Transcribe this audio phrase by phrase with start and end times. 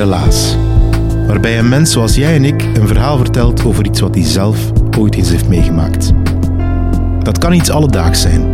[0.00, 0.56] Relaas,
[1.26, 4.58] waarbij een mens zoals jij en ik een verhaal vertelt over iets wat hij zelf
[4.98, 6.12] ooit eens heeft meegemaakt.
[7.22, 8.50] Dat kan iets alledaags zijn,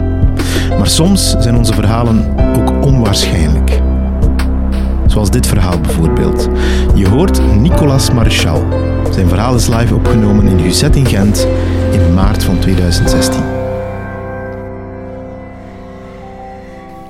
[0.69, 3.81] maar soms zijn onze verhalen ook onwaarschijnlijk.
[5.07, 6.49] Zoals dit verhaal bijvoorbeeld.
[6.95, 8.67] Je hoort Nicolas Marichal.
[9.13, 11.47] Zijn verhaal is live opgenomen in Guzet in Gent
[11.93, 13.43] in maart van 2016.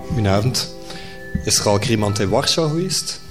[0.06, 0.74] Goedenavond.
[1.44, 3.24] Is er al iemand in Warschau geweest?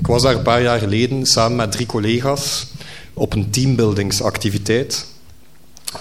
[0.00, 2.66] Ik was daar een paar jaar geleden samen met drie collega's
[3.14, 5.06] op een teambuildingsactiviteit.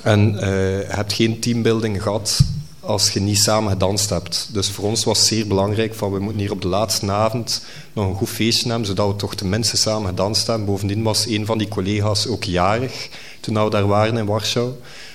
[0.04, 2.40] En uh, je hebt geen teambuilding gehad
[2.80, 4.50] als je niet samen gedanst hebt.
[4.54, 7.66] Dus voor ons was het zeer belangrijk van we moeten hier op de laatste avond
[7.94, 10.66] nog een goed feestje hebben, zodat we toch tenminste samen gedanst hebben.
[10.66, 14.72] Bovendien was een van die collega's ook jarig toen we daar waren in Warschau.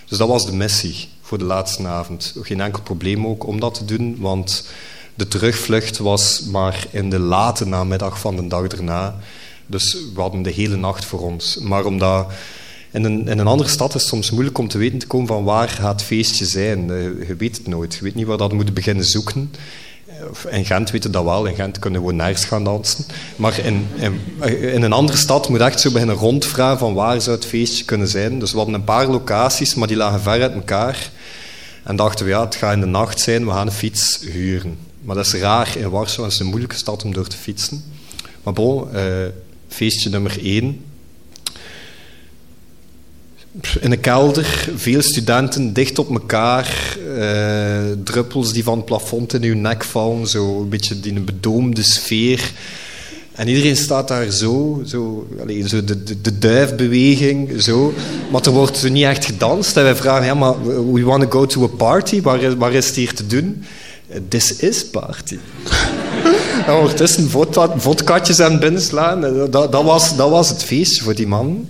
[0.08, 2.34] Dus dat was de missie voor de laatste avond.
[2.42, 4.64] Geen enkel probleem ook om dat te doen, want
[5.14, 9.16] de terugvlucht was maar in de late namiddag van de dag erna.
[9.66, 11.58] Dus we hadden de hele nacht voor ons.
[11.58, 12.26] Maar omdat
[12.90, 15.26] in een, in een andere stad is het soms moeilijk om te weten te komen
[15.26, 16.90] van waar gaat het feestje zijn.
[16.90, 17.94] Eh, je weet het nooit.
[17.94, 19.52] Je weet niet waar dat moet beginnen zoeken.
[20.50, 21.46] In Gent weten dat wel.
[21.46, 23.04] In Gent kunnen we nergens gaan dansen.
[23.36, 24.20] Maar in, in,
[24.72, 27.84] in, een andere stad moet je echt zo beginnen rondvragen van waar zou het feestje
[27.84, 28.38] kunnen zijn.
[28.38, 31.10] Dus we hadden een paar locaties, maar die lagen ver uit elkaar.
[31.82, 34.83] En dachten we, ja, het gaat in de nacht zijn, we gaan een fiets huren.
[35.04, 37.84] Maar dat is raar in Warschau, is een moeilijke stad om door te fietsen.
[38.42, 39.02] Maar bon, uh,
[39.68, 40.84] feestje nummer één.
[43.80, 49.42] In een kelder, veel studenten dicht op elkaar, uh, druppels die van het plafond in
[49.42, 52.52] uw nek vallen, zo een beetje een bedoomde sfeer.
[53.32, 57.92] En iedereen staat daar zo, zo, allez, zo de, de, de, duifbeweging, zo.
[58.30, 59.76] Maar er wordt niet echt gedanst.
[59.76, 62.86] En wij vragen, ja, maar we want to go to a party, waar waar is
[62.86, 63.64] het hier te doen?
[64.28, 65.38] This is party.
[66.66, 67.30] en ondertussen
[67.76, 69.20] vodkatjes aan binnenslaan.
[69.50, 71.68] Dat, dat, was, dat was het feestje voor die man.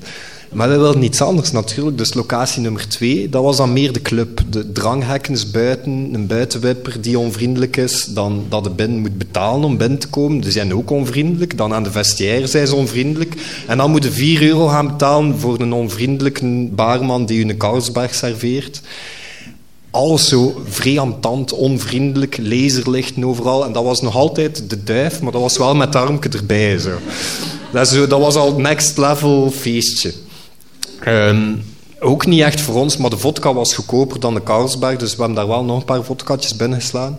[0.52, 1.98] Maar we wilden iets anders natuurlijk.
[1.98, 4.40] Dus locatie nummer twee, dat was dan meer de club.
[4.50, 8.04] De dranghekkens buiten, een buitenwipper die onvriendelijk is.
[8.04, 10.40] Dan dat de binnen moet betalen om binnen te komen.
[10.40, 11.56] Die zijn ook onvriendelijk.
[11.56, 13.34] Dan aan de vestiaire zijn ze onvriendelijk.
[13.66, 17.56] En dan moet je 4 euro gaan betalen voor een onvriendelijke barman die je een
[17.56, 18.80] Carlsberg serveert
[19.94, 23.64] alles zo vreemdant, onvriendelijk, laserlichten overal.
[23.64, 26.78] En dat was nog altijd de duif, maar dat was wel met armke erbij.
[26.78, 26.90] Zo.
[27.72, 30.12] Dat, dat was al next level feestje.
[31.06, 31.64] Um,
[32.00, 35.18] ook niet echt voor ons, maar de vodka was goedkoper dan de Carlsberg, dus we
[35.18, 37.18] hebben daar wel nog een paar vodkatjes binnengeslaan.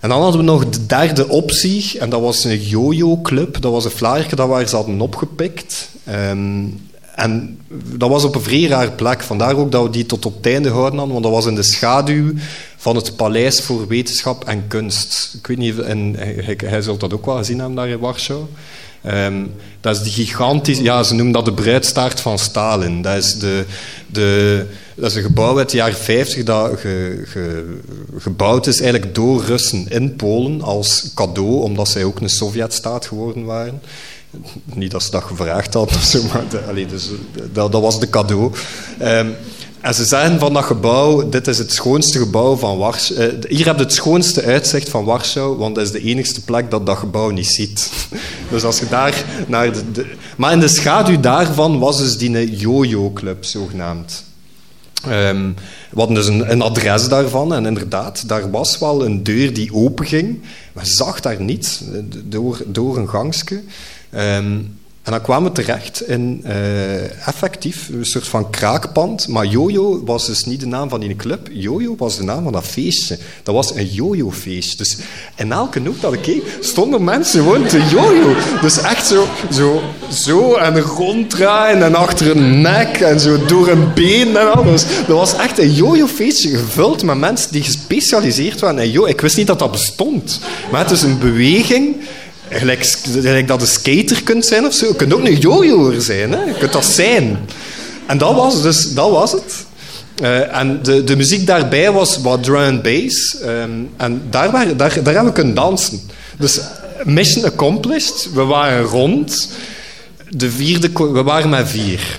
[0.00, 3.60] En dan hadden we nog de derde optie, en dat was een yo-yo-club.
[3.60, 5.88] Dat was een flyerke dat waar ze hadden opgepikt.
[6.30, 6.85] Um,
[7.16, 9.22] en dat was op een vrij raar plek.
[9.22, 11.54] Vandaar ook dat we die tot op het einde houden hadden, want dat was in
[11.54, 12.32] de schaduw
[12.76, 15.34] van het Paleis voor Wetenschap en Kunst.
[15.38, 16.14] Ik weet niet, en
[16.64, 18.46] hij, zult dat ook wel gezien hebben daar in Warschau.
[19.08, 20.82] Um, dat is die gigantische...
[20.82, 23.02] Ja, ze noemen dat de bruidstaart van Stalin.
[23.02, 23.64] Dat is, de,
[24.06, 27.64] de, dat is een gebouw uit de jaren 50 dat ge, ge,
[28.18, 33.44] gebouwd is eigenlijk door Russen in Polen als cadeau, omdat zij ook een Sovjetstaat geworden
[33.44, 33.80] waren.
[34.64, 37.08] Niet dat ze dat gevraagd hadden of zo, maar de, dus,
[37.52, 38.52] dat, dat, was de cadeau.
[39.02, 39.34] Um,
[39.86, 43.20] en ze zeggen van dat gebouw, dit is het schoonste gebouw van Warschau.
[43.20, 46.70] Uh, hier heb je het schoonste uitzicht van Warschau, want dat is de enigste plek
[46.70, 47.90] dat dat gebouw niet ziet.
[48.50, 50.06] dus als je daar naar de,
[50.36, 54.24] Maar in de schaduw daarvan was dus die yo-yo-club, zogenaamd.
[55.08, 55.54] Um,
[55.90, 60.42] we dus een, adres daarvan en inderdaad, daar was wel een deur die openging.
[60.72, 61.80] Maar zag daar niets,
[62.24, 63.62] door, door een gangske.
[64.14, 69.28] Um, En dan kwamen we terecht in uh, effectief een soort van kraakpand.
[69.28, 71.48] Maar Jojo was dus niet de naam van die club.
[71.52, 73.18] Jojo was de naam van dat feestje.
[73.42, 74.78] Dat was een Jojo-feest.
[74.78, 74.96] Dus
[75.36, 78.34] in elke hoek dat ik keek, stonden mensen gewoon te jojo.
[78.60, 79.82] Dus echt zo, zo,
[80.12, 84.84] zo en ronddraaien en achter een nek en zo door een been en alles.
[85.06, 89.06] Dat was echt een jojo-feestje gevuld met mensen die gespecialiseerd waren in jojo.
[89.06, 90.40] Ik wist niet dat dat bestond.
[90.70, 91.96] Maar het is een beweging
[92.50, 94.86] Gelijk, dat een skater kunt zijn of zo.
[94.86, 96.32] Je kunt ook een jojoer zijn.
[96.32, 96.42] Hè?
[96.42, 97.38] Je kunt dat zijn.
[98.06, 99.64] En dat was, dus, dat was het.
[100.22, 103.36] Uh, en de, de muziek daarbij was wat drum and bass.
[103.42, 106.00] Um, en daar, waren, daar, daar hebben we kunnen dansen.
[106.38, 106.60] Dus
[107.04, 108.28] mission accomplished.
[108.32, 109.48] We waren rond.
[110.28, 112.18] De vierde, we waren met vier.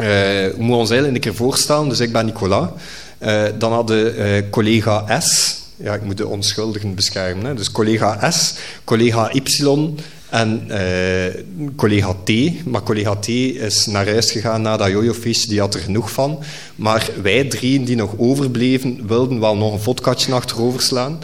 [0.00, 1.88] Uh, we moeten ons eigenlijk een keer voorstellen.
[1.88, 2.68] Dus ik ben Nicolas.
[3.20, 7.44] Uh, dan hadden collega S ja, ik moet de onschuldigen beschermen.
[7.44, 7.54] Hè.
[7.54, 8.54] Dus collega S,
[8.84, 9.42] collega Y
[10.28, 12.30] en uh, collega T.
[12.64, 16.38] Maar collega T is naar huis gegaan na dat jojo-feestje, die had er genoeg van.
[16.74, 21.18] Maar wij drieën die nog overbleven, wilden wel nog een vodkatje achterover slaan.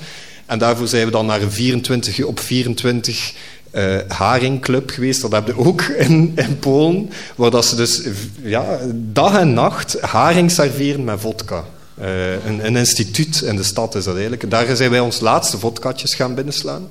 [0.47, 3.33] En daarvoor zijn we dan naar een 24 op 24
[3.73, 5.21] uh, eh, haringclub geweest.
[5.21, 7.11] Dat hebben we ook in, in Polen.
[7.37, 8.03] Waar dat ze dus
[8.43, 11.65] ja, dag en nacht haring serveren met vodka.
[11.99, 14.51] Uh, een, een, instituut in de stad is dat eigenlijk.
[14.51, 16.89] Daar zijn wij ons laatste vodkatjes gaan binnenslaan.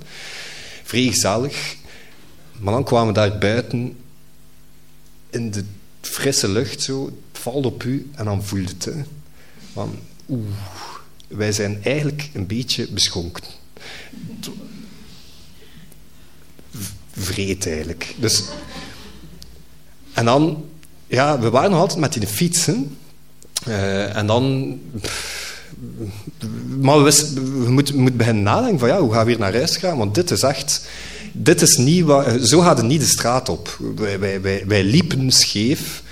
[0.83, 1.51] Vrij.
[2.59, 3.97] Maar dan kwamen we daar buiten
[5.29, 5.63] in de
[6.01, 7.05] frisse lucht zo.
[7.05, 8.85] Het valt op u en dan voelt het.
[8.85, 9.03] Hè.
[10.29, 10.47] Oeh,
[11.27, 13.44] wij zijn eigenlijk een beetje beschonken.
[17.11, 18.15] Vreed eigenlijk.
[18.17, 18.44] Dus,
[20.13, 20.65] en dan,
[21.07, 22.97] ja, we waren nog altijd met die fietsen.
[23.68, 24.80] Uh, en dan...
[26.81, 29.98] maar we, moeten, beginnen nadenken van ja, hoe gaan we weer naar huis gaan?
[29.98, 30.88] Want dit is echt...
[31.36, 32.06] Dit is niet
[32.44, 33.77] zo gaat het niet de straat op.
[33.95, 36.04] Wij, wij, wij, liepen scheef.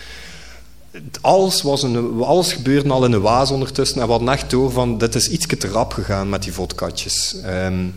[1.21, 3.99] Alles, was een, alles gebeurde al in een waas ondertussen.
[3.99, 7.35] En we hadden echt door van, dit is iets te rap gegaan met die vodkatjes.
[7.45, 7.93] Um,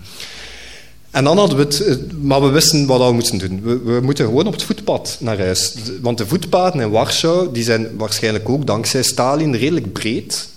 [1.15, 3.61] en dan hadden we het, eh, maar we wisten wat we moesten doen.
[3.63, 5.75] We, we, moeten gewoon op het voetpad naar huis.
[6.01, 10.49] Want de voetpaden in Warschau die zijn waarschijnlijk ook dankzij Stalin redelijk breed.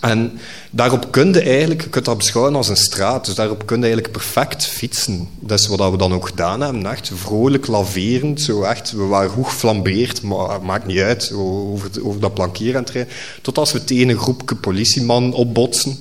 [0.00, 0.38] En
[0.70, 3.84] daarop kun je eigenlijk, je kunt dat beschouwen als een straat, dus daarop kun je
[3.84, 5.28] eigenlijk perfect fietsen.
[5.40, 9.30] Dat is wat we dan ook gedaan hebben, echt vrolijk laverend, zo echt, we waren
[9.30, 13.06] goed geflambeerd, maar maakt niet uit, over, dat plankeer
[13.42, 15.96] tot als we tegen een groepje politieman opbotsen,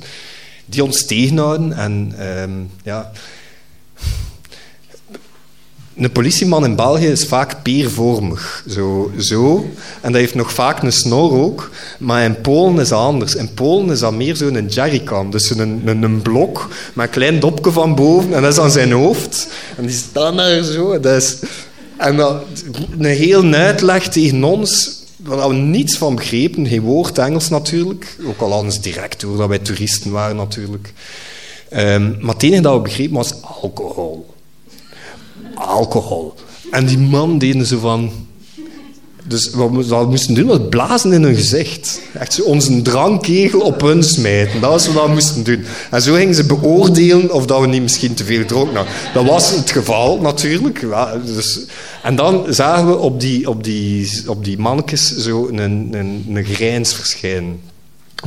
[0.65, 3.11] die ons tegenhouden en um, ja...
[5.97, 8.63] Een politieman in België is vaak peervormig.
[8.69, 9.65] Zo, zo.
[10.01, 11.69] En dat heeft nog vaak een snor ook.
[11.99, 13.35] Maar in Polen is dat anders.
[13.35, 15.31] In Polen is dat meer zo'n jerrycan.
[15.31, 18.33] Dus een, een, een, blok met een klein dopje van boven.
[18.33, 19.47] En dat is aan zijn hoofd.
[19.77, 20.99] En die staan daar zo.
[20.99, 21.37] Dat is,
[21.97, 22.43] en dat,
[22.97, 26.67] een heel uitleg tegen ons waar we niets van begrepen.
[26.67, 28.17] Geen woord Engels natuurlijk.
[28.27, 30.93] Ook al ze direct door dat wij toeristen waren natuurlijk.
[31.73, 34.35] Um, maar het enige dat we begrepen was alcohol
[35.57, 36.33] alcohol.
[36.71, 38.11] En die man deden zo van...
[39.23, 42.01] Dus wat we moesten doen, was blazen in hun gezicht.
[42.13, 44.61] Echt zo onze drankkegel op hun smijten.
[44.61, 45.63] Dat was wat we moesten doen.
[45.91, 48.85] En zo gingen ze beoordelen of dat we niet misschien te veel dronken.
[49.13, 50.85] Dat was het geval, natuurlijk.
[51.25, 51.59] Dus,
[52.03, 56.45] en dan zagen we op die, op die, op die mannetjes zo een, een, een
[56.45, 57.59] grijns verschijnen.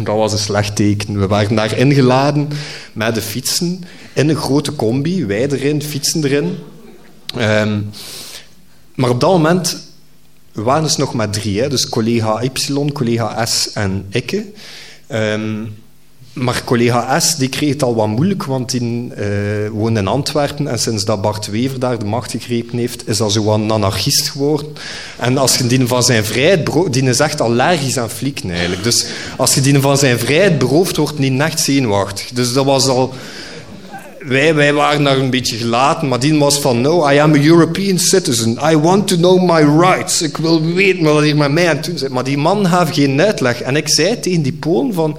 [0.03, 1.21] Dat was een slecht teken.
[1.21, 2.49] We waren daar ingeladen
[2.93, 5.27] met de fietsen in een grote combi.
[5.27, 6.57] Wij erin, fietsen erin.
[7.39, 7.91] Um,
[8.95, 9.77] maar op dat moment
[10.53, 11.61] waren dus nog maar drie.
[11.61, 11.69] Hè?
[11.69, 12.51] Dus collega Y,
[12.93, 14.43] collega S en ik.
[15.09, 15.75] Um,
[16.33, 20.67] maar collega S die kreeg het al wat moeilijk, want die uh, woonde in Antwerpen.
[20.67, 24.29] En sinds dat Bart Wever daar de macht gegrepen heeft, is dat zo een anarchist
[24.29, 24.67] geworden.
[25.19, 26.93] En als je die van zijn vrijheid berooft...
[26.93, 28.83] Die is echt allergisch aan flieken, eigenlijk.
[28.83, 29.07] Dus
[29.37, 32.31] als je die van zijn vrijheid berooft, wordt hij echt zenuwachtig.
[32.31, 33.15] Dus dat was al
[34.29, 37.99] wij, waren daar een beetje gelaten, maar die was van, no, I am a European
[37.99, 38.59] citizen.
[38.71, 40.23] I want to know my rights.
[40.23, 42.09] Ik wil weten wat hier met mij aan is.
[42.09, 43.61] Maar die man gaf geen uitleg.
[43.61, 45.19] En ik zei tegen die Polen van...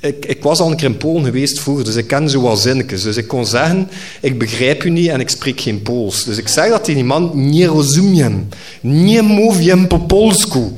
[0.00, 3.02] Ik, was al een keer in Polen geweest vroeger, dus ik ken zo wat zinnetjes.
[3.02, 3.88] Dus ik kon zeggen,
[4.20, 6.24] ik begrijp u niet en ik spreek geen Pools.
[6.24, 8.48] Dus ik zeg dat tegen die man, nie rozumiem,
[8.80, 10.72] nie mówię po polsku.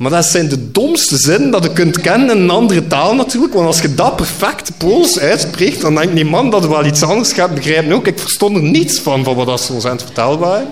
[0.00, 3.52] Maar dat zijn de domste zinnen dat je kunt kennen in een andere taal natuurlijk.
[3.54, 7.32] Want als je dat perfect Pools uitspreekt, dan denkt die man dat wel iets anders
[7.32, 8.06] gaat begrijpen ook.
[8.06, 10.68] Ik verstond er niets van, van wat ze ons aan het vertellen waren.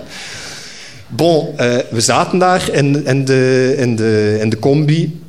[1.07, 5.21] Bon, uh, we zaten daar in, in, de, in, de, in de combi.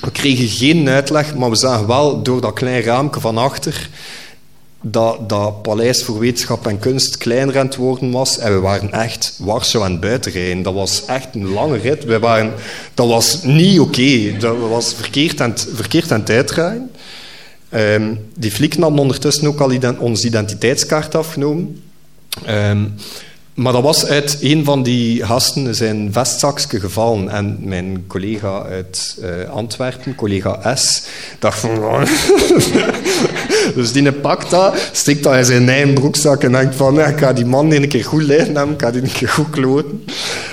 [0.00, 3.88] We kregen geen uitleg, maar we zagen wel door dat klein raampje van achter
[4.80, 8.38] dat dat Paleis voor Wetenschap en Kunst kleiner aan het worden was.
[8.38, 10.62] En we waren echt Warschau aan het buitenrijden.
[10.62, 12.04] Dat was echt een lange rit.
[12.04, 12.52] We waren,
[12.94, 14.36] dat was niet oké.
[14.38, 16.90] Dat was verkeerd aan het, verkeerd aan het uitdraaien.
[17.68, 21.82] Ehm, die flikken hadden ondertussen ook al onze identiteitskaart afgenomen.
[22.44, 22.84] Ehm,
[23.58, 27.28] maar dat was uit een van die gasten zijn vestzakje gevallen.
[27.28, 31.02] En mijn collega uit uh, Antwerpen, collega S,
[31.38, 32.06] dacht van...
[33.74, 37.00] dus die pakt dat, stikt dat in zijn eigen broekzak en denkt van...
[37.00, 39.50] Ik ga die man een keer goed leiden hebben, ik ga die een keer goed
[39.50, 40.04] kloten.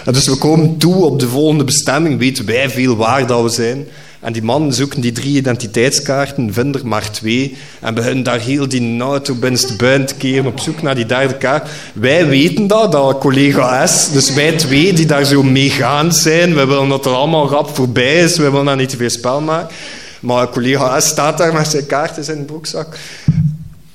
[0.06, 3.50] En dus we komen toe op de volgende bestemming, weten wij veel waar dat we
[3.50, 3.88] zijn...
[4.26, 7.58] En die man zoeken die drie identiteitskaarten, vinden er maar twee.
[7.82, 11.38] En beginnen daar heel die auto binnenste buiten te keren op zoek naar die derde
[11.38, 11.70] kaart.
[11.94, 14.12] Wij weten dat, dat collega S.
[14.12, 16.56] Dus wij twee die daar zo meegaand zijn.
[16.56, 18.38] We willen dat er allemaal rap voorbij is.
[18.38, 19.76] We willen daar niet te veel spel maken.
[20.20, 22.98] Maar collega S staat daar met zijn kaart in zijn broekzak.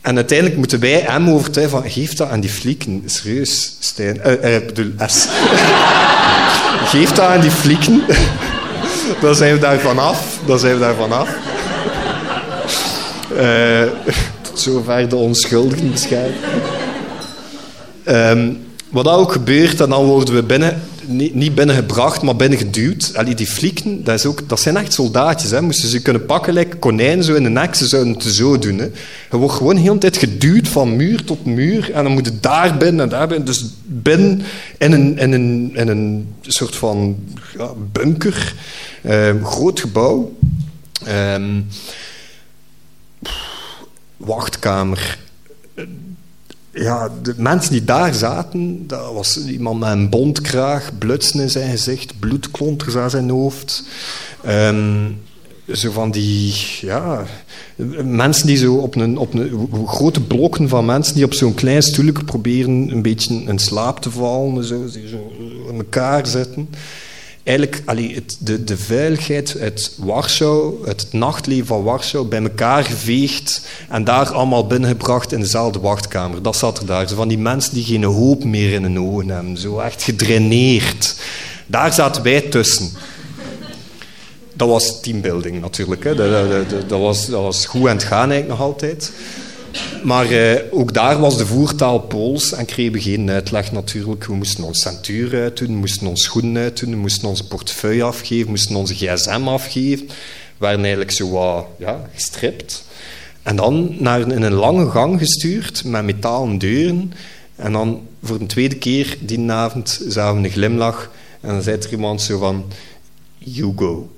[0.01, 1.91] En uiteindelijk moeten wij hem overtuigen van...
[1.91, 3.03] Geef dat aan die flieken.
[3.07, 4.21] Serieus, Stijn.
[4.27, 5.29] Uh, uh, bedoel, S.
[6.93, 8.03] Geef dat aan die flieken
[9.21, 10.39] dan zijn we daar vanaf.
[10.47, 11.29] Dan zijn we daar vanaf.
[13.33, 13.83] Uh,
[14.43, 16.35] tot zover de onschuldigen beschermen.
[18.09, 23.13] Um, wat ook gebeurt, en dan worden we binnen, niet, binnengebracht, maar binnengeduwd.
[23.15, 25.51] Allee, die flieken, dat, is ook, dat zijn echt soldaatjes.
[25.51, 25.61] Hè.
[25.63, 28.79] Moesten ze kunnen pakken, like konijnen zo in de nek, ze zouden het zo doen.
[28.79, 28.89] Hè.
[29.31, 31.93] Je wordt gewoon de hele tijd geduwd van muur tot muur.
[31.93, 33.47] En dan moet je daar binnen en daar binnen.
[33.47, 34.43] Dus binnen
[34.79, 37.17] in een, in een, in een soort van
[37.59, 38.55] ja, bunker.
[39.07, 40.37] Um, groot gebouw.
[41.09, 41.67] Um,
[44.17, 45.19] wachtkamer.
[46.73, 51.71] Ja, de mensen die daar zaten, dat was iemand met een bontkraag, blutsen in zijn
[51.71, 53.85] gezicht, bloedklonters aan zijn hoofd.
[54.47, 55.21] Um,
[55.73, 57.25] zo van die, ja,
[58.05, 61.83] mensen die zo op een, op een grote blokken van mensen die op zo'n klein
[61.83, 65.33] stoelje proberen een beetje in slaap te vallen, zo, zo
[65.69, 66.69] in elkaar zitten
[67.51, 73.63] eigenlijk allee, het, de, de veiligheid uit Warschau, het nachtleven van Warschau, bij elkaar geveegd
[73.89, 76.43] en daar allemaal binnengebracht in dezelfde wachtkamer.
[76.43, 77.09] Dat zat er daar.
[77.09, 79.57] Zo van die mensen die geen hoop meer in hun ogen hebben.
[79.57, 81.17] Zo echt gedraineerd.
[81.67, 82.91] Daar zaten wij tussen.
[84.53, 86.05] Dat was teambuilding natuurlijk.
[86.05, 86.15] Hè.
[86.87, 89.13] Dat, was, dat was goed aan het gaan eigenlijk nog altijd.
[90.03, 94.27] Maar eh, ook daar was de voertaal Pools en kregen we geen uitleg natuurlijk.
[94.27, 98.45] We moesten ons centuur uitdoen, we moesten ons schoenen uitdoen, we moesten onze portefeuille afgeven,
[98.45, 100.07] we moesten onze gsm afgeven.
[100.07, 100.13] We
[100.67, 102.85] waren eigenlijk zo wat ja, gestript.
[103.43, 107.13] En dan naar in een lange gang gestuurd met metalen deuren.
[107.57, 111.11] En dan voor de tweede keer die avond zagen we een glimlach.
[111.41, 112.65] En dan zei er iemand zo van,
[113.39, 114.11] you go.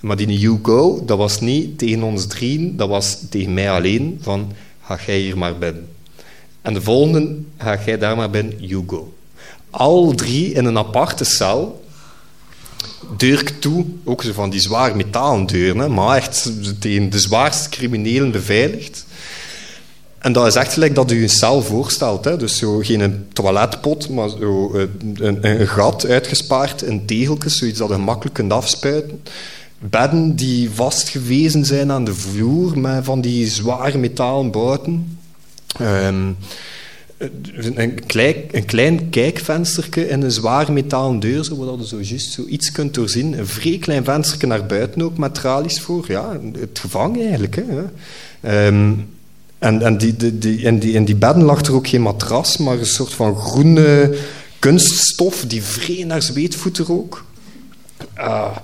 [0.00, 4.18] Maar die you go, dat was niet tegen ons drieën, dat was tegen mij alleen.
[4.22, 4.52] Van,
[4.86, 5.88] ga jij hier maar binnen.
[6.62, 8.84] En de volgende, ga jij daar maar binnen, you.
[9.70, 11.84] Al drie in een aparte cel,
[13.16, 16.50] deur toe, ook van die zwaar metalen deuren, maar echt
[16.80, 19.06] de zwaarste criminelen beveiligd.
[20.18, 22.24] En dat is echt gelijk dat u een cel voorstelt.
[22.24, 22.36] Hè?
[22.36, 27.88] Dus zo geen toiletpot, maar zo een, een, een gat uitgespaard in tegeltjes, zoiets dat
[27.88, 29.22] je makkelijk kunt afspuiten
[29.78, 35.18] bedden die vastgewezen zijn aan de vloer met van die zware metalen bouten.
[35.80, 36.36] Um,
[37.74, 38.06] een,
[38.66, 43.38] klein, kijkvensterke in een zwaar metalen deur, zodat je zo juist zo iets kunt doorzien.
[43.38, 46.04] Een vrij klein vensterke naar buiten ook, met tralies voor.
[46.08, 47.56] Ja, het gevangen eigenlijk.
[47.56, 48.66] Hè.
[48.66, 49.08] Um,
[49.58, 50.58] en, en, die, die, die,
[50.92, 54.16] in, die, bedden lag er ook geen matras, maar een soort van groene
[54.58, 57.24] kunststof die vrij naar zweetvoeten rook.
[58.18, 58.56] Uh,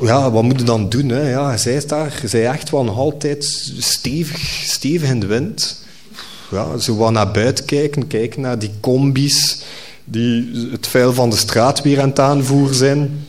[0.00, 1.08] ja, wat moet je dan doen?
[1.08, 1.30] Hè?
[1.30, 3.44] Ja, zij is daar, zij echt wel nog altijd
[3.78, 5.84] stevig, stevig in de wind.
[6.50, 9.62] Ja, zo wat naar buiten kijken, kijken naar die combis
[10.04, 13.26] die het vuil van de straat weer aan het aanvoeren zijn.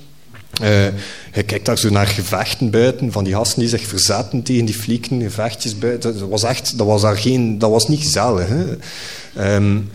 [0.62, 0.86] Uh,
[1.34, 4.76] je kijkt daar zo naar gevechten buiten, van die gasten die zich verzetten tegen die
[4.76, 6.20] flieken, gevechtjes buiten.
[6.20, 8.48] Dat was echt, dat was daar geen, dat was niet gezellig.
[8.48, 9.56] Hè?
[9.56, 9.90] Um,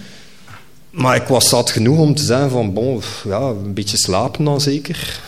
[0.91, 4.61] maar ik was zat genoeg om te zeggen van, bon, ja, een beetje slapen dan
[4.61, 5.21] zeker.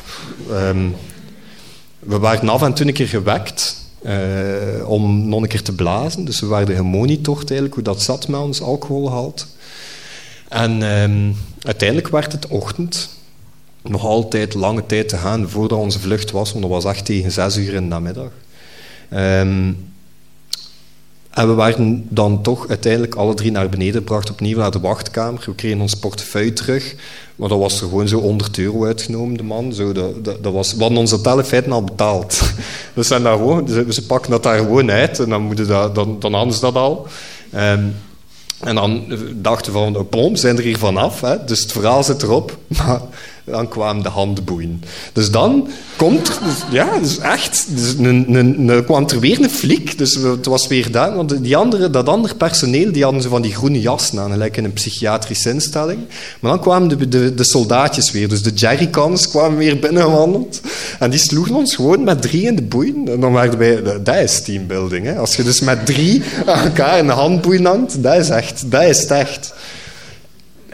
[0.50, 0.95] Um,
[2.06, 6.25] we waren af en toe een keer gewekt uh, om nog een keer te blazen.
[6.25, 9.44] Dus we werden gemonitord eigenlijk hoe dat zat met ons alcoholgehalte.
[10.49, 13.08] En um, uiteindelijk werd het ochtend.
[13.82, 17.32] Nog altijd lange tijd te gaan voordat onze vlucht was, want dat was echt tegen
[17.32, 18.30] zes uur in de namiddag.
[19.12, 19.92] Um,
[21.35, 25.43] En we werden dan toch uiteindelijk alle drie naar beneden gebracht, opnieuw naar de wachtkamer.
[25.47, 26.95] We kregen ons portefeuille terug.
[27.37, 29.73] Maar dat was er gewoon zo 100 euro uitgenomen, de man.
[29.73, 32.41] Zo, dat, dat, was, we hadden ons hotel al betaald.
[32.95, 35.95] Dus zijn daar gewoon, ze, ze pakken dat daar gewoon uit en dan, moeten dat,
[35.95, 37.07] dan, dan hadden ze dat al.
[37.50, 37.85] Ehm,
[38.61, 41.21] en dan dachten we van, plom, zijn er hier vanaf.
[41.47, 42.57] Dus het verhaal zit erop.
[42.79, 43.00] Maar
[43.44, 44.82] dan kwamen de handboeien.
[45.12, 47.66] Dus dan komt ja, dus echt,
[47.98, 49.98] een, een, een, kwam er weer een flik.
[49.98, 51.14] Dus het was weer dat.
[51.14, 54.64] Want die andere, dat andere personeel, die hadden zo van die groene jassen aan, in
[54.64, 55.98] een psychiatrische instelling.
[56.40, 60.60] Maar dan kwamen de, de, de soldaatjes weer, dus de jerrycans kwamen weer binnengewandeld.
[60.98, 63.08] En die sloegen ons gewoon met drie in de boeien.
[63.08, 65.06] En dan waren wij, dat is teambuilding.
[65.06, 65.18] Hè?
[65.18, 68.82] Als je dus met drie aan elkaar in de handboeien hangt, dat is echt, dat
[68.82, 69.52] is echt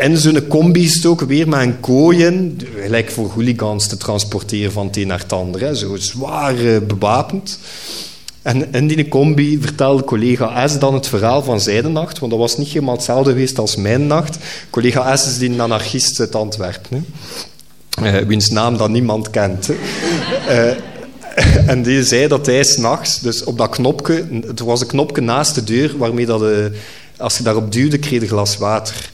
[0.00, 4.96] in zo'n combi stoken, weer met een kooien, gelijk voor hooligans te transporteren van het
[4.96, 5.76] een naar het ander.
[5.76, 7.58] Zo zwaar uh, bewapend.
[8.42, 12.40] En in die combi vertelde collega S dan het verhaal van zijn nacht, want dat
[12.40, 14.38] was niet helemaal hetzelfde geweest als mijn nacht.
[14.70, 17.06] Collega S is die anarchist uit Antwerpen.
[18.02, 19.70] Uh, wiens naam dan niemand kent.
[20.48, 20.70] Uh,
[21.72, 25.54] en die zei dat hij s'nachts, dus op dat knopje, het was een knopje naast
[25.54, 26.42] de deur, waarmee dat,
[27.16, 29.10] als je daarop duwde, kreeg je een glas water.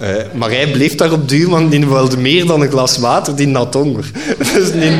[0.00, 3.54] Uh, maar hij bleef daarop duwen, want die wilde meer dan een glas water, die
[3.54, 4.10] had honger.
[4.54, 4.92] Dus die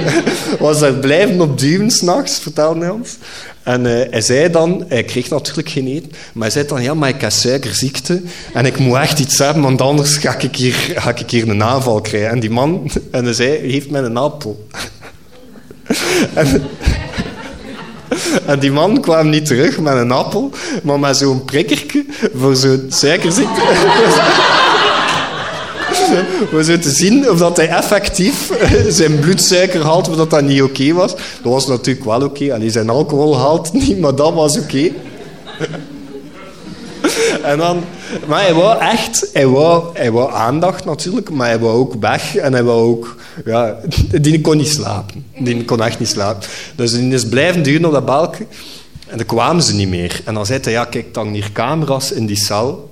[0.58, 3.16] was daar blijven op duwen s'nachts, vertelde hij ons.
[3.62, 6.94] En uh, hij zei dan, hij kreeg natuurlijk geen eten, maar hij zei dan, ja,
[6.94, 11.48] maar ik heb suikerziekte en ik moet echt iets hebben, want anders ga ik hier,
[11.48, 12.30] een aanval krijgen.
[12.30, 14.66] En die man, en hij zei, geef mij een appel.
[16.34, 16.62] en,
[18.46, 20.50] en die man kwam niet terug met een appel,
[20.82, 22.04] maar met zo'n prikkertje
[22.34, 23.60] voor zo'n suikerziekte.
[26.50, 28.50] We zullen zien of dat hij effectief
[28.88, 31.10] zijn bloedsuikergehalte, of dat dat niet oké was.
[31.10, 32.44] Dat was natuurlijk wel oké.
[32.44, 32.68] Okay.
[32.68, 34.90] Zijn alcoholgehalte niet, maar dat was oké.
[37.42, 37.84] en dan,
[38.26, 42.36] maar hij wou echt, hij wou, hij wou aandacht natuurlijk, maar hij wou ook weg
[42.36, 43.76] en hij wou ook, ja,
[44.20, 45.24] die kon niet slapen.
[45.38, 46.48] Die kon echt niet slapen.
[46.76, 48.46] Dus die is blijven duwen op dat balken
[49.06, 50.20] en dan kwamen ze niet meer.
[50.24, 52.89] En dan zei hij, ja, kijk, dan hier camera's in die cel.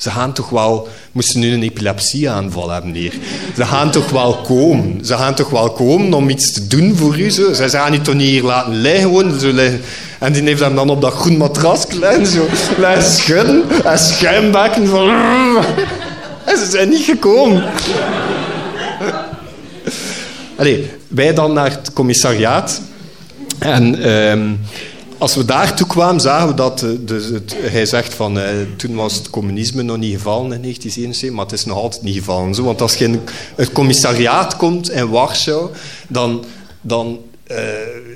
[0.00, 3.12] Ze gaan toch wel, moesten nu een epilepsieaanval hebben hier.
[3.56, 5.04] Ze gaan toch wel komen.
[5.04, 7.30] Ze gaan toch wel komen om iets te doen voor u.
[7.30, 7.52] Zo.
[7.52, 9.00] Zij gaan u toch niet hier laten liggen.
[9.00, 9.80] Gewoon, zo liggen.
[10.18, 12.46] En die heeft hem dan op dat groen matras klein zo
[12.78, 13.64] laten schudden.
[13.84, 15.08] En schuimbekken van...
[16.58, 17.64] Ze zijn niet gekomen.
[20.56, 22.80] Allee, wij dan naar het commissariaat.
[23.58, 24.10] En...
[24.10, 24.60] Um,
[25.20, 26.86] als we daartoe kwamen, zagen we dat...
[27.00, 28.38] Dus het, hij zegt van...
[28.38, 32.02] Eh, toen was het communisme nog niet gevallen in 1971, maar het is nog altijd
[32.02, 32.54] niet gevallen.
[32.54, 33.20] Zo, want als je in
[33.56, 35.70] het commissariaat komt in Warschau,
[36.08, 36.44] dan...
[36.80, 37.18] dan
[37.50, 37.58] uh,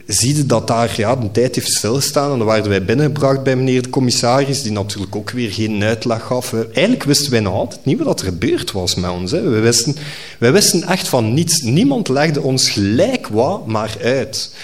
[0.07, 2.33] zie je dat daar ja, een tijd heeft stilstaan.
[2.33, 6.23] En dan werden wij binnengebracht bij meneer de commissaris, die natuurlijk ook weer geen uitleg
[6.23, 6.53] gaf.
[6.53, 9.31] Eigenlijk wisten wij nog altijd niet wat er gebeurd was met ons.
[9.31, 9.43] Hè.
[9.43, 9.97] We wisten,
[10.39, 11.61] wij wisten echt van niets.
[11.61, 14.55] Niemand legde ons gelijk wat maar uit.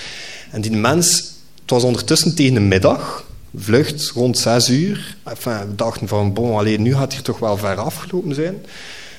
[0.51, 1.30] En die mens
[1.71, 3.25] het was ondertussen tegen de middag,
[3.57, 5.17] vlucht rond zes uur.
[5.25, 8.55] Enfin, we dachten van, bon, alleen nu gaat hier toch wel ver afgelopen zijn.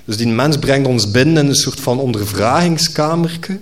[0.06, 3.60] Dus die mens brengt ons binnen in een soort van ondervragingskamerke.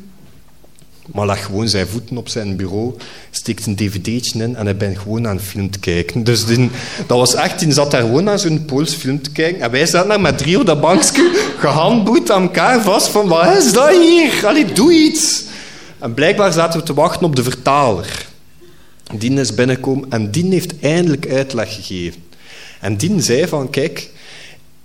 [1.05, 2.93] Maar leg gewoon zijn voeten op zijn bureau,
[3.31, 6.23] steekt een dvd'tje in en hij bent gewoon aan een film te kijken.
[6.23, 6.69] Dus die,
[7.07, 9.61] dat was echt, die zat daar gewoon naar zo'n Pools film te kijken.
[9.61, 13.57] En wij zaten daar met drie op dat bankje, gehandboeid aan elkaar vast van, wat
[13.57, 14.45] is dat hier?
[14.45, 15.43] Allee, doe iets.
[15.99, 18.28] En blijkbaar zaten we te wachten op de vertaler.
[19.13, 22.23] Dien is binnengekomen en Dien heeft eindelijk uitleg gegeven.
[22.79, 24.09] En Dien zei van, kijk,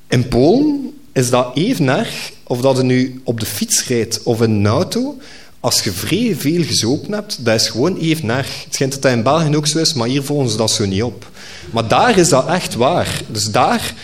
[0.08, 4.42] in Polen is dat even erg of dat je nu op de fiets rijdt of
[4.42, 5.16] in een auto.
[5.60, 8.64] Als je vrij veel gezopen hebt, dat is gewoon even erg.
[8.64, 10.86] Het schijnt dat dat in België ook zo is, maar hier volgen ze dat zo
[10.86, 11.30] niet op.
[11.70, 13.20] Maar daar is dat echt waar.
[13.28, 13.94] Dus daar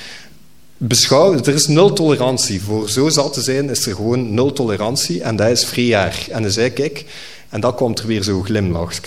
[0.76, 2.62] beschouwen, er is nul tolerantie.
[2.62, 6.28] Voor zo zal te zijn, is er gewoon nul tolerantie en dat is vrij erg.
[6.28, 7.04] En dan zei kijk,
[7.50, 9.06] en dan komt er weer zo glimlach.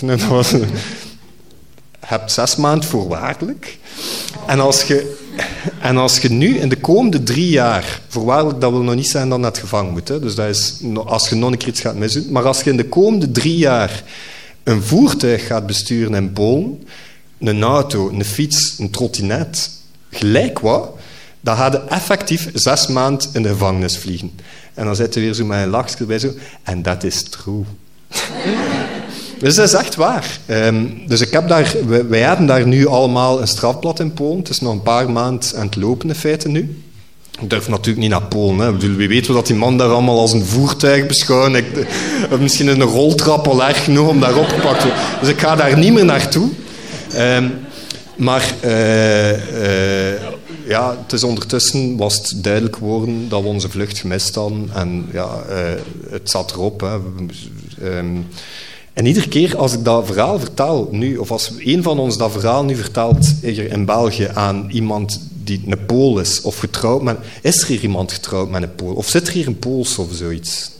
[2.08, 3.78] Je hebt zes maanden voorwaardelijk.
[4.46, 5.16] En als, je,
[5.80, 8.00] en als je nu in de komende drie jaar...
[8.08, 10.08] Voorwaardelijk, dat wil nog niet zijn dat je het gevangen moet.
[10.08, 10.20] Hè.
[10.20, 12.32] Dus dat is als je nog een keer gaat misdoen.
[12.32, 14.02] Maar als je in de komende drie jaar
[14.62, 16.82] een voertuig gaat besturen in Polen...
[17.38, 19.70] Een auto, een fiets, een trottinet,
[20.10, 20.90] gelijk wat...
[21.40, 24.32] Dan gaat je effectief zes maanden in de gevangenis vliegen.
[24.74, 26.30] En dan zit je weer zo met een lachje bij zo...
[26.62, 27.64] En dat is true.
[29.38, 30.38] Dus dat is echt waar.
[30.48, 31.74] Um, dus ik heb daar,
[32.08, 34.38] wij, hebben daar nu allemaal een strafblad in Polen.
[34.38, 36.82] Het is nog een paar maanden aan het lopen in feite nu.
[37.40, 38.58] Ik durf natuurlijk niet naar Polen.
[38.58, 38.72] Hè.
[38.72, 41.54] Bedoel, wie weet dat die man daar allemaal als een voertuig beschouwen.
[41.54, 41.86] Ik,
[42.40, 44.92] misschien een roltrap al erg genoeg om daar te worden.
[45.20, 46.48] Dus ik ga daar niet meer naartoe.
[47.16, 47.52] Um,
[48.16, 49.38] Maar uh, uh,
[50.66, 54.70] ja, het is ondertussen was het duidelijk geworden dat we onze vlucht gemist hadden.
[54.74, 55.56] En ja, uh,
[56.10, 57.00] het zat erop.
[57.82, 58.26] Um,
[58.92, 62.32] en iedere keer als ik dat verhaal vertel nu, of als een van ons dat
[62.32, 67.16] verhaal nu vertelt hier in België aan iemand die een Pool is, of getrouwd met...
[67.42, 68.94] Is er hier iemand getrouwd met een Pool?
[68.94, 70.70] Of zit er hier een Pools of zoiets?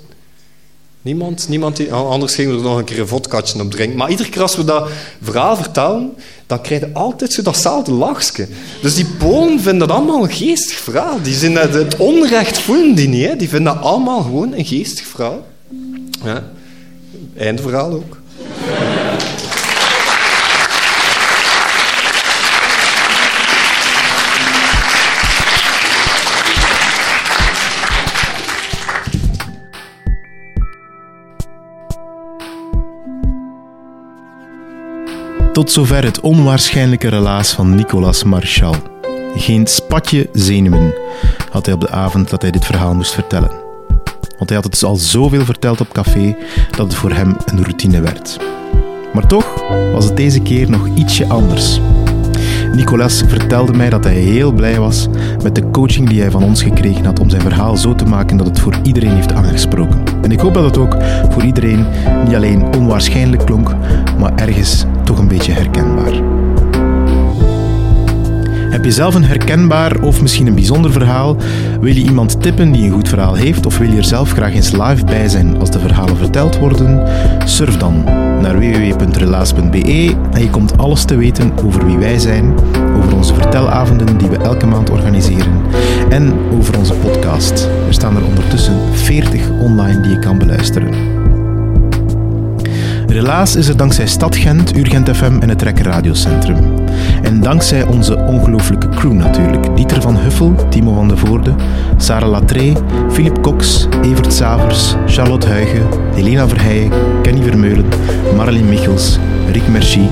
[1.05, 1.49] Niemand?
[1.49, 3.97] Niemand die, anders gingen we er nog een keer een vodkatje op drinken.
[3.97, 4.90] Maar iedere keer als we dat
[5.23, 6.14] verhaal vertellen,
[6.47, 8.49] dan krijg je altijd zo datzelfde lachje.
[8.83, 11.23] Dus die Polen vinden dat allemaal een geestig verhaal.
[11.23, 13.27] Die zijn het, het onrecht voelen die niet.
[13.27, 13.37] Hè.
[13.37, 15.47] Die vinden dat allemaal gewoon een geestig verhaal.
[16.25, 16.45] Ja.
[17.37, 18.21] Eindverhaal ook.
[35.55, 38.75] Tot zover het onwaarschijnlijke relaas van Nicolas Marchal.
[39.35, 40.95] Geen spatje zenuwen
[41.51, 43.51] had hij op de avond dat hij dit verhaal moest vertellen.
[44.38, 46.37] Want hij had het dus al zoveel verteld op café
[46.71, 48.38] dat het voor hem een routine werd.
[49.12, 49.62] Maar toch
[49.93, 51.81] was het deze keer nog ietsje anders.
[52.73, 55.07] Nicolas vertelde mij dat hij heel blij was
[55.43, 58.37] met de coaching die hij van ons gekregen had om zijn verhaal zo te maken
[58.37, 60.03] dat het voor iedereen heeft aangesproken.
[60.23, 60.97] En ik hoop dat het ook
[61.31, 61.87] voor iedereen
[62.25, 63.75] niet alleen onwaarschijnlijk klonk,
[64.19, 66.12] maar ergens toch een beetje herkenbaar.
[68.75, 71.37] Heb je zelf een herkenbaar of misschien een bijzonder verhaal?
[71.81, 73.67] Wil je iemand tippen die een goed verhaal heeft?
[73.67, 77.09] Of wil je er zelf graag eens live bij zijn als de verhalen verteld worden?
[77.45, 78.05] Surf dan
[78.40, 82.55] naar www.relaas.be en je komt alles te weten over wie wij zijn,
[82.97, 85.62] over onze vertelavonden die we elke maand organiseren
[86.09, 87.69] en over onze podcast.
[87.87, 91.13] Er staan er ondertussen 40 online die je kan beluisteren.
[93.07, 96.57] Helaas is er dankzij Stad Gent, Urgent FM en het Rekker Radiocentrum.
[97.23, 99.77] En dankzij onze ongelooflijke crew natuurlijk.
[99.77, 101.55] Dieter van Huffel, Timo van de Voorde,
[101.97, 102.73] Sarah Latré,
[103.11, 106.90] Philip Cox, Evert Savers, Charlotte Huigen, Helena Verheijen,
[107.23, 107.87] Kenny Vermeulen,
[108.37, 109.19] Marlene Michels,
[109.53, 110.09] Rick Merci,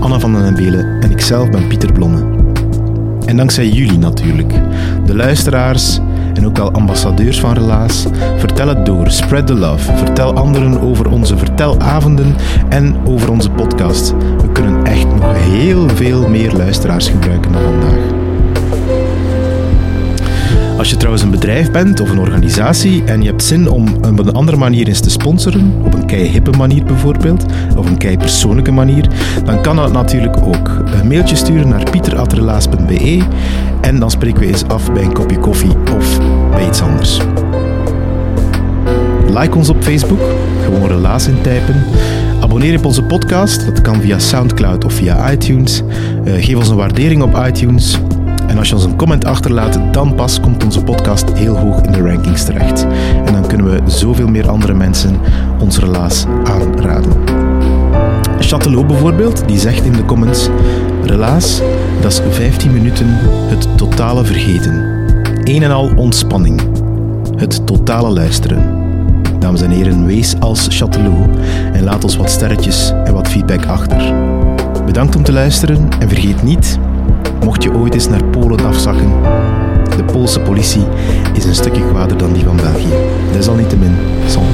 [0.00, 2.24] Anna van den Belen en ikzelf ben Pieter Blomme.
[3.26, 4.52] En dankzij jullie natuurlijk,
[5.06, 6.00] de luisteraars
[6.36, 8.06] en ook wel ambassadeurs van Relaas.
[8.36, 9.96] Vertel het door, spread the love.
[9.96, 12.34] Vertel anderen over onze vertelavonden
[12.68, 14.14] en over onze podcast.
[14.40, 18.23] We kunnen echt nog heel veel meer luisteraars gebruiken dan vandaag.
[20.78, 24.18] Als je trouwens een bedrijf bent of een organisatie en je hebt zin om op
[24.18, 27.44] een andere manier eens te sponsoren, op een kei hippe manier bijvoorbeeld,
[27.76, 29.08] of een kei persoonlijke manier,
[29.44, 30.68] dan kan dat natuurlijk ook.
[31.00, 33.22] Een mailtje sturen naar pieteratrelaas.be
[33.80, 36.18] en dan spreken we eens af bij een kopje koffie of
[36.50, 37.20] bij iets anders.
[39.26, 40.20] Like ons op Facebook,
[40.64, 41.84] gewoon relaas intypen.
[42.40, 45.82] Abonneer op onze podcast, dat kan via Soundcloud of via iTunes.
[46.24, 47.98] Uh, geef ons een waardering op iTunes.
[48.54, 51.92] En als je ons een comment achterlaat, dan pas komt onze podcast heel hoog in
[51.92, 52.86] de rankings terecht.
[53.24, 55.20] En dan kunnen we zoveel meer andere mensen
[55.60, 57.12] ons relaas aanraden.
[58.38, 60.48] Chatelot bijvoorbeeld, die zegt in de comments:
[61.04, 61.60] Relaas,
[62.00, 63.06] dat is 15 minuten
[63.48, 64.74] het totale vergeten.
[65.44, 66.60] Een en al ontspanning.
[67.36, 68.82] Het totale luisteren.
[69.38, 71.28] Dames en heren, wees als Chatelot
[71.72, 74.14] en laat ons wat sterretjes en wat feedback achter.
[74.86, 76.78] Bedankt om te luisteren en vergeet niet
[77.44, 79.08] mocht je ooit eens naar Polen afzakken.
[79.96, 80.84] De Poolse politie
[81.32, 82.94] is een stukje kwader dan die van België.
[83.32, 84.46] Desalniettemin, sans